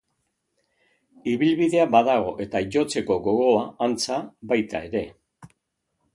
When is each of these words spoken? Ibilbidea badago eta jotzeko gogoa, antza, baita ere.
Ibilbidea 1.33 1.85
badago 1.97 2.33
eta 2.47 2.63
jotzeko 2.77 3.19
gogoa, 3.29 3.61
antza, 3.89 4.19
baita 4.55 4.85
ere. 4.91 5.05